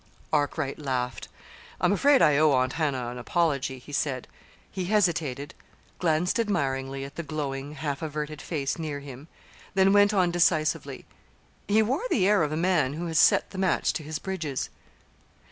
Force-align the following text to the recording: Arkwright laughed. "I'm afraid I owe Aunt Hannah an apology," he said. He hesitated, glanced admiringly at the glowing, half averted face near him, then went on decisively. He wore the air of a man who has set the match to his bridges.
Arkwright 0.33 0.79
laughed. 0.79 1.27
"I'm 1.79 1.93
afraid 1.93 2.23
I 2.23 2.35
owe 2.35 2.53
Aunt 2.53 2.73
Hannah 2.73 3.09
an 3.09 3.19
apology," 3.19 3.77
he 3.77 3.91
said. 3.93 4.27
He 4.71 4.85
hesitated, 4.85 5.53
glanced 5.99 6.39
admiringly 6.39 7.05
at 7.05 7.17
the 7.17 7.21
glowing, 7.21 7.73
half 7.75 8.01
averted 8.01 8.41
face 8.41 8.79
near 8.79 9.01
him, 9.01 9.27
then 9.75 9.93
went 9.93 10.11
on 10.11 10.31
decisively. 10.31 11.05
He 11.67 11.83
wore 11.83 12.01
the 12.09 12.27
air 12.27 12.41
of 12.41 12.51
a 12.51 12.57
man 12.57 12.93
who 12.93 13.05
has 13.05 13.19
set 13.19 13.51
the 13.51 13.59
match 13.59 13.93
to 13.93 14.01
his 14.01 14.17
bridges. 14.17 14.71